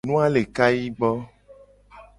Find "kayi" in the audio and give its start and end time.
0.55-0.85